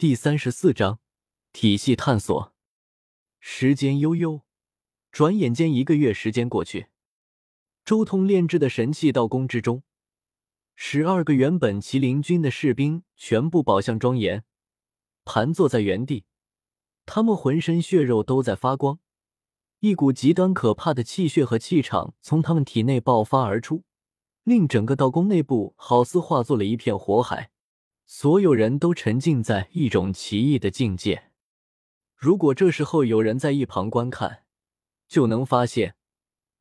[0.00, 1.00] 第三十四章
[1.52, 2.54] 体系探索。
[3.40, 4.42] 时间悠悠，
[5.10, 6.86] 转眼间一个月时间过去。
[7.84, 9.82] 周通炼制的神器道宫之中，
[10.76, 14.44] 十二个原本麒麟军的士兵全部宝相庄严，
[15.24, 16.26] 盘坐在原地，
[17.04, 19.00] 他们浑身血肉都在发光，
[19.80, 23.82] 一股极端可怕的气血和气场从他们体内爆发而出，
[24.44, 27.50] 令整个道宫内部好似化作了一片火海。
[28.10, 31.30] 所有人都沉浸在一种奇异的境界。
[32.16, 34.44] 如果这时候有人在一旁观看，
[35.06, 35.94] 就能发现，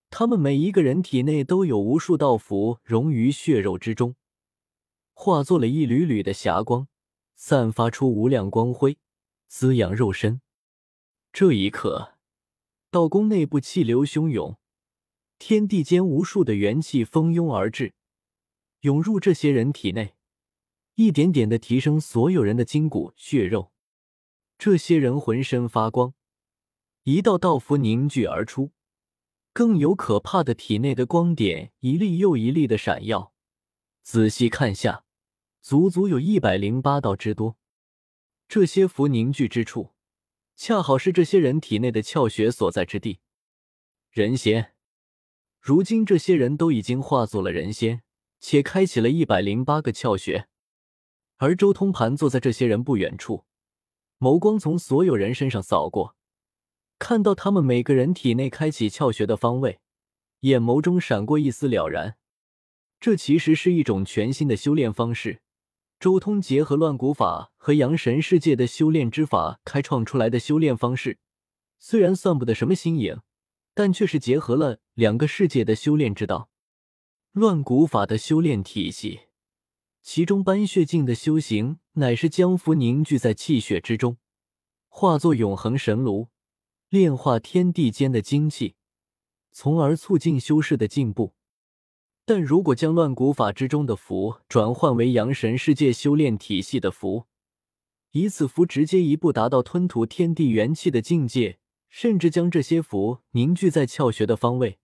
[0.09, 4.17] 他们每一个人体内都有无数道符融于血肉之中，
[5.13, 6.89] 化作了一缕缕的霞光，
[7.37, 8.97] 散发出无量光辉，
[9.47, 10.41] 滋养肉身。
[11.31, 12.15] 这一刻，
[12.91, 14.57] 道宫内部气流汹涌，
[15.39, 17.93] 天地间无数的元气蜂拥而至，
[18.81, 20.16] 涌入这些人体内。
[20.97, 23.71] 一点点的提升所有人的筋骨血肉，
[24.57, 26.15] 这些人浑身发光，
[27.03, 28.71] 一道道符凝聚而出，
[29.53, 33.31] 更有可怕的体内的光点一粒又一粒的闪耀。
[34.01, 35.05] 仔细看下，
[35.61, 37.59] 足足有一百零八道之多。
[38.47, 39.93] 这些符凝聚之处，
[40.55, 43.19] 恰好是这些人体内的窍穴所在之地。
[44.09, 44.73] 人仙，
[45.61, 48.01] 如今这些人都已经化作了人仙，
[48.39, 50.49] 且开启了一百零八个窍穴。
[51.37, 53.45] 而周通盘坐在这些人不远处，
[54.19, 56.15] 眸光从所有人身上扫过，
[56.97, 59.79] 看到他们每个人体内开启窍穴的方位，
[60.41, 62.17] 眼眸中闪过一丝了然。
[62.99, 65.41] 这其实是一种全新的修炼方式。
[65.99, 71.19] 周通结合乱古法和阳神世界的修炼之法开创出来的修炼方式，
[71.77, 73.19] 虽然算不得什么新颖，
[73.75, 76.49] 但却是结合了两个世界的修炼之道。
[77.31, 79.26] 乱古法的修炼体系。
[80.09, 84.15] 其中斑血境的修行，乃是将符凝聚在气血之中，
[84.87, 86.29] 化作永恒神炉，
[86.87, 88.75] 炼化天地间的精气，
[89.51, 91.33] 从而促进修士的进步。
[92.23, 97.25] 但如果将乱古法之中的符转换为阳神世界修炼体系的符，
[98.11, 104.79] 以此符直接一步达到吞吐天地元气的境界，甚至将这些符凝聚在窍穴的方位，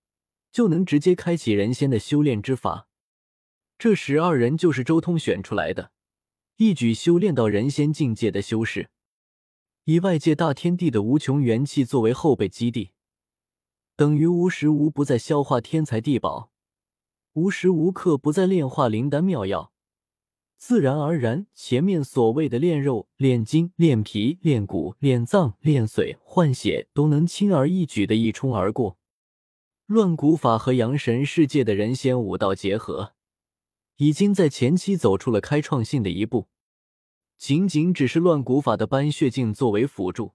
[0.52, 2.90] 就能直接开启人仙的修炼之法。
[3.78, 5.92] 这十二人就是周通选出来的，
[6.58, 8.90] 一举修炼到人仙境界的修士，
[9.84, 12.92] 以外界大天地的无穷元气作为后备基地，
[13.98, 16.52] 等于无时无不在消化天材地宝，
[17.34, 19.74] 无时无刻不在炼化灵丹妙药，
[20.56, 28.98] 自然而然，前面所谓的炼肉、炼筋、炼皮、炼骨、炼脏、炼髓、换血，都能轻而易举的一冲而过。
[29.88, 33.14] 乱古法和阳神世界的人仙武道结合。
[33.98, 36.48] 已经在前期走出了开创性的一步，
[37.38, 40.34] 仅仅只是乱古法的斑血镜作为辅助，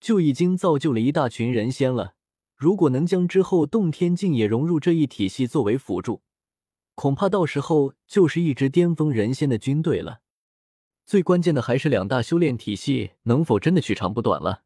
[0.00, 2.14] 就已经造就了一大群人仙了。
[2.56, 6.22] 如果能将之后洞天镜也融入这一体系作为辅助，
[6.94, 10.22] 恐怕到时候就是一支巅峰人仙的军队了。
[11.06, 14.64] 最关键的还是两大修炼体系能否真的取长补短了。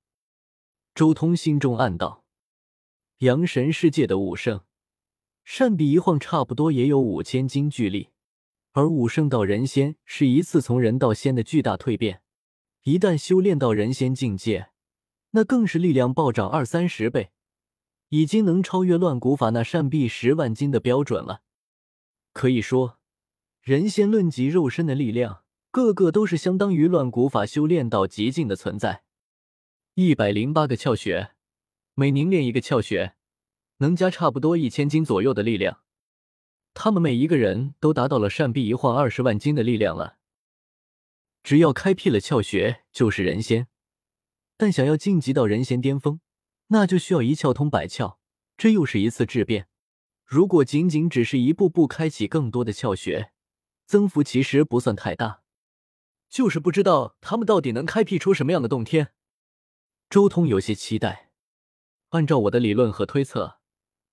[0.95, 2.25] 周通心中暗道：
[3.19, 4.63] 阳神世界的武圣，
[5.45, 8.09] 扇臂一晃，差不多也有五千斤巨力。
[8.73, 12.23] 而武圣到人仙是一次从人到仙的巨大蜕变，
[12.85, 14.71] 一旦修炼到人仙境界，
[15.33, 17.33] 那更是力量暴涨二三十倍，
[18.09, 21.43] 已经能超越乱古法那扇臂十万斤的标准了。
[22.33, 22.99] 可以说，
[23.61, 29.03] 人仙论及肉身的力量，个个都是相当于乱古法修炼到极境的存在。
[29.95, 31.33] 一百零八个窍穴，
[31.93, 33.17] 每凝练一个窍穴，
[33.77, 35.81] 能加差不多一千斤左右的力量。
[36.75, 40.19] 他们每一个人都达到了扇臂一晃二十万斤的力量了。
[41.43, 43.69] 只要开辟了窍穴，就是人仙。
[44.57, 46.21] 但想要晋级到人仙巅峰，
[46.69, 48.19] 那就需要一窍通百窍，
[48.57, 49.67] 这又是一次质变。
[50.25, 53.33] 如果仅仅只是一步步开启更多的窍穴，
[53.87, 55.43] 增幅其实不算太大。
[56.31, 59.13] 就是不知道他们到底能开辟出什么样的洞天。
[60.09, 61.31] 周通有些期待。
[62.11, 63.62] 按照我的理论和推测。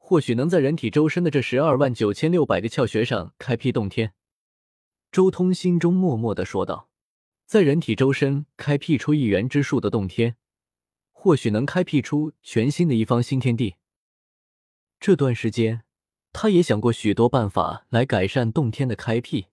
[0.10, 4.16] 或许能在人体周身的这十二万九千六百个窍穴上开辟洞天。
[5.12, 6.90] 周通心中默默的说道
[7.46, 10.36] ：“在人体周身开辟出一元之术的洞天，
[11.12, 13.76] 或许能开辟出全新的一方新天地。”
[15.00, 15.84] 这段时间，
[16.34, 19.46] 他也想过许多办法来改善洞天的开辟，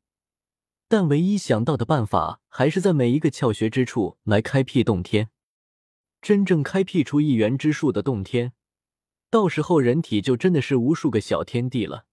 [0.89, 5.29] 但唯一想到的办法还是在每一个窍穴之处来开辟洞天。
[6.23, 8.55] 真正开辟出一元之术的洞天。
[9.29, 12.07] 到时候人体就真的是无数个小天地了。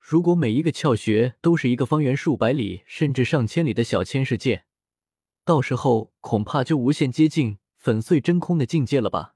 [0.00, 4.64] 如果每一个窍穴都是一个方圆数百里甚至上千里的小千世界，
[5.44, 9.34] 到时候恐怕就无限接近粉碎真空的境界了吧？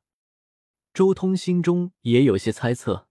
[0.92, 3.06] 周通心中也有些猜测，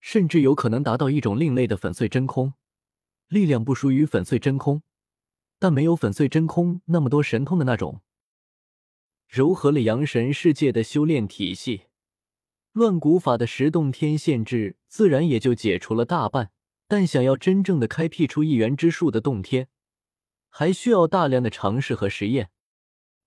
[0.00, 2.54] 甚至有可能达到一种另类的粉碎真空，
[3.28, 4.82] 力量不输于粉碎真空，
[5.58, 8.00] 但没有粉碎真空那么多神通的那种。
[9.30, 11.87] 糅合了阳神世界的修炼体系，
[12.78, 16.52] 乱古法的十洞天限制自然也就解除了大半。
[16.86, 19.68] 但想要真正的开辟出一元之术的洞天，
[20.48, 22.48] 还需要大量的尝试和实验。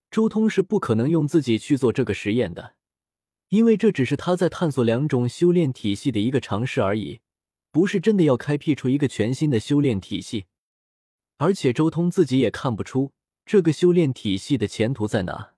[0.09, 2.73] 周通是不可能用自己去做这个实验的，
[3.49, 7.19] 因为这只是他在探索两种修炼体系的一个尝试而已，
[7.71, 10.45] 不是真的要开辟出一个全新的修炼体系。
[11.37, 13.11] 而且周通自己也看不出
[13.45, 15.53] 这个修炼体系的前途在哪。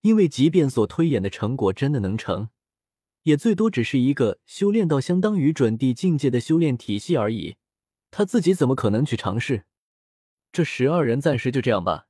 [0.00, 2.48] 因为即便所推演的成果真的能成，
[3.22, 7.56] 也最多只是一个修炼到相当于准地境界的修炼体系而已。
[8.10, 9.64] 他自己怎么可能去尝试？
[10.52, 12.06] 这十二人暂时就这样吧。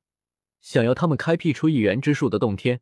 [0.61, 2.81] 想要他们开辟出一元之术的洞天，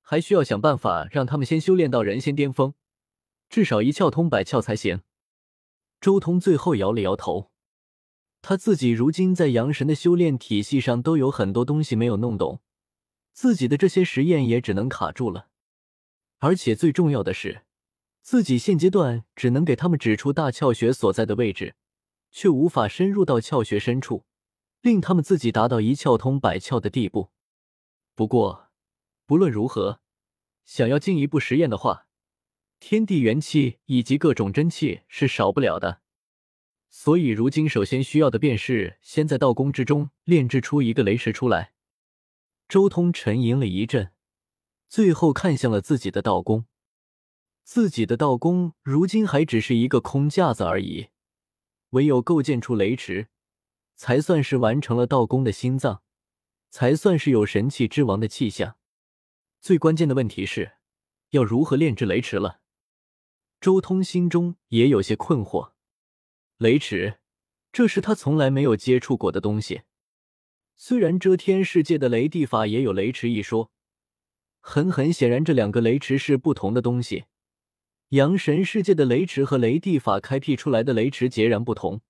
[0.00, 2.74] 还需要想办法让他们先修炼到人仙巅峰，
[3.48, 5.00] 至少一窍通百窍才行。
[6.00, 7.50] 周通最后摇了摇头，
[8.40, 12.60] 他自己如今在阳神的修炼体系上都有很多东西没有弄懂。
[13.32, 15.48] 自己的这些实验也只能卡住了，
[16.38, 17.62] 而且最重要的是，
[18.22, 21.74] 自己现阶段只能给他们指出大窍穴所在的位置，
[22.30, 24.24] 却无法深入到窍穴深处，
[24.80, 27.30] 令他们自己达到一窍通百窍的地步。
[28.14, 28.68] 不过，
[29.26, 30.00] 不论如何，
[30.64, 32.06] 想要进一步实验的话，
[32.78, 36.02] 天地元气以及各种真气是少不了的。
[36.90, 41.72] 所以，如今首先需要的便是先在道宫之中炼制出一个雷石出来。
[42.68, 44.12] 周通沉吟了一阵，
[44.88, 46.66] 最后看向了自己的道宫。
[47.62, 51.08] 自己的道宫如今还只是一个空架子而已，
[51.90, 53.28] 唯有构建出雷池，
[53.94, 56.02] 才算是完成了道宫的心脏，
[56.70, 58.76] 才算是有神器之王的气象。
[59.60, 60.76] 最关键的问题是，
[61.30, 62.60] 要如何炼制雷池了？
[63.60, 65.72] 周通心中也有些困惑。
[66.56, 67.18] 雷池，
[67.70, 69.82] 这是他从来没有接触过的东西。
[70.74, 73.70] 虽然遮天世界的雷地法也有雷池一说，
[74.60, 77.24] 很很显然这两个雷池是不同的东西。
[78.10, 82.00] 阳神世界的雷池和雷地法开辟出来的雷池截然不同。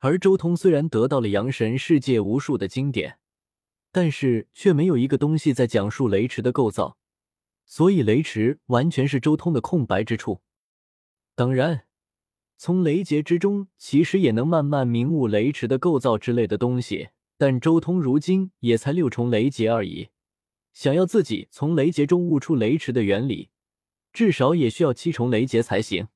[0.00, 3.18] 而周通虽然得到了阳神世界无数的经典，
[3.90, 6.98] 但是却没有一个东西在讲述雷池的构造，
[7.64, 10.42] 所以雷池完全是周通的空白之处。
[11.34, 11.86] 当然，
[12.56, 17.08] 从雷劫之中其实也能慢慢明悟雷池的构造之类的东西。
[17.36, 20.08] 但周通如今也才六重雷劫而已，
[20.74, 23.48] 想要自己从雷劫中悟出雷池的原理，
[24.12, 26.08] 至少也需要七重雷劫才行。